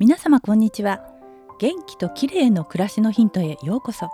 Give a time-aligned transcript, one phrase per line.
[0.00, 1.06] 皆様こんにちは。
[1.60, 4.10] 元気と綺麗の暮らしのヒントへようこそ。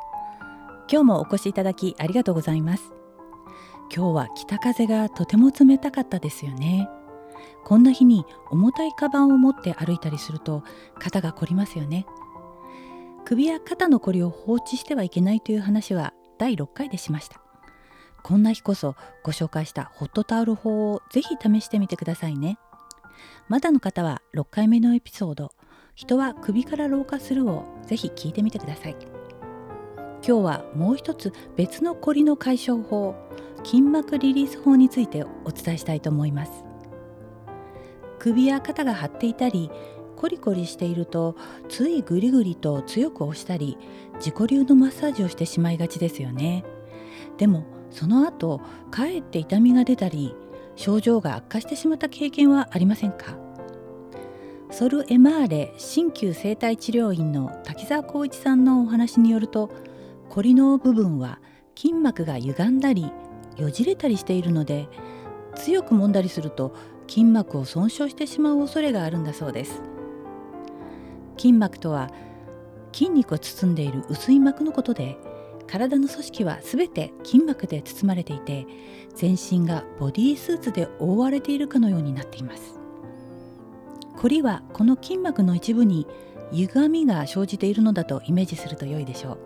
[0.93, 2.93] 今日もお越しいただきありがとうございます。
[3.91, 6.91] 今日は北風がとても冷たかったですよね。
[7.65, 10.65] こんな日に重たいカバンを持って歩いたりすると
[10.99, 12.05] 肩が凝りますよね。
[13.25, 17.41] 首や肩のこりを放置してはいけないという話は第6回でしました。
[18.23, 22.59] こんな日こそご紹介したホットタオル法をぜひ試してみてくださいね。
[23.49, 25.53] まだの方は6回目のエピソード
[26.01, 28.97] 「人は首から老化する」をぜひ聞いてみてください。
[30.27, 33.15] 今日はもう一つ別のこりの解消法
[33.65, 36.65] 筋膜リリース法についてお伝えしたいと思います。
[38.19, 39.71] 首や肩が張っていたり
[40.17, 41.37] コリコリしていると
[41.69, 43.77] ついグリグリと強く押したり
[44.15, 46.65] 自己流のマッサージをしてしまいがちですよね。
[47.37, 50.35] でもその後かえって痛みが出たり
[50.77, 53.50] 症状が悪化してしまった経験はありませんか？
[54.81, 59.71] ソル・エマーレ鍼灸整体治療院の滝沢光一さんのお話によると
[60.31, 61.39] コリの部分は
[61.77, 63.13] 筋膜が歪んだり
[63.59, 64.89] よじれたりしているので
[65.55, 66.75] 強く揉んだりすると
[67.07, 69.83] 筋膜を損傷してしまう恐れがあるんだそうです。
[71.37, 72.11] 筋膜とは
[72.95, 75.19] 筋肉を包んでいる薄い膜のことで
[75.67, 78.67] 体の組織は全て筋膜で包まれていて
[79.15, 82.70] 全身がボディースーツで覆われているかのようになっています。
[84.21, 86.07] こりはこの筋膜の一部に
[86.53, 89.39] 歪みが生じているのだとイメージすると良いでしょ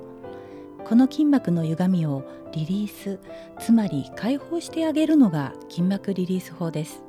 [0.81, 0.85] う。
[0.85, 3.21] この筋膜の歪みをリリース
[3.61, 7.05] つまり解放してあげるのが筋膜リリース法です。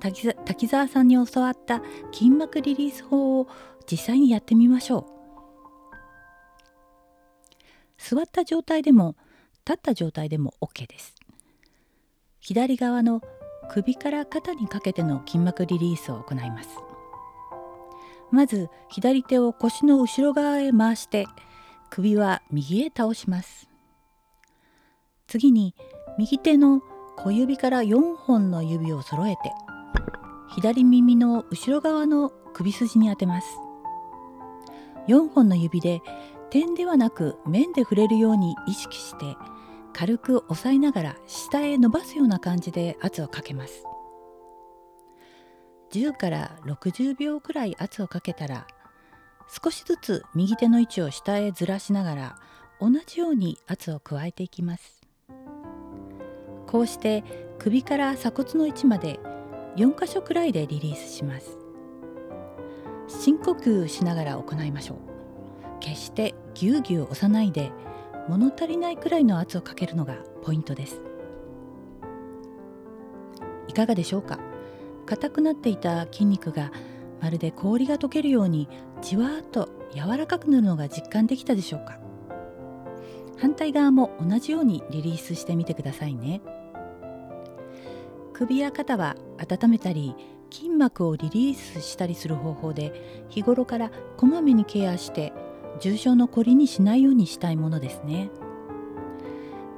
[0.00, 1.80] 滝沢さんに教わった
[2.12, 3.46] 筋膜リリース法を
[3.88, 5.04] 実際にやってみましょう。
[7.98, 9.14] 座った状態でも
[9.64, 11.14] 立った状態でも OK です。
[12.40, 13.22] 左側の
[13.70, 16.68] 首から肩にかけての筋膜リリースを行います。
[18.30, 21.26] まず左手を腰の後ろ側へ回して
[21.90, 23.68] 首は右へ倒します。
[25.26, 25.74] 次に
[26.18, 26.82] 右手の
[27.16, 29.52] 小指から4本の指を揃えて
[30.54, 33.48] 左耳の後ろ側の首筋に当てます。
[35.08, 36.00] 4本の指で
[36.50, 39.36] 点ではなく面で触れるように意識して
[39.98, 43.82] 軽く押さえながら下へ伸ばすような感じで圧をかけます。
[45.90, 48.66] 10から60秒くらい圧をかけたら
[49.48, 52.36] 少しずつ右手の位置を下へずらしながら
[52.78, 55.00] 同じように圧を加えていきます。
[56.66, 57.24] こうして
[57.58, 59.18] 首から鎖骨の位置まで
[59.76, 61.56] 4箇所くらいでリリースします。
[63.08, 64.98] 深呼吸しながら行いましょう。
[65.80, 67.72] 決してぎゅうぎゅう押さないで
[68.28, 71.00] 物足りないくらいの圧をかけるのがポイントです。
[73.68, 74.38] いかがでしょうか？
[75.06, 76.72] 硬くなっていた筋肉が
[77.20, 78.68] まるで氷が溶けるように
[79.00, 81.98] じわーっと柔らかくなるのが実感できたでしょうか？
[83.38, 86.40] 反対側も同じようにリリースしてみてくださいね。
[88.32, 90.14] 首や肩は温めたり
[90.50, 95.32] 筋膜をリリースしたりする方法で日頃からこまめにケアして
[95.80, 98.30] 重症のこりにしないようにしたいものですね。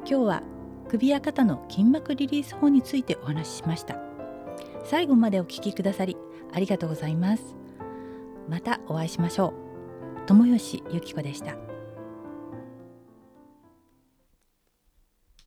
[0.09, 0.43] 今日は
[0.89, 3.99] 首や肩の筋膜リリース法についてお話ししました。
[4.85, 6.17] 最後までお聞きくださり
[6.53, 7.57] ありがとうございます。
[8.49, 9.49] またお会いしましょ
[10.25, 10.27] う。
[10.27, 11.68] 友吉ゆき子でした。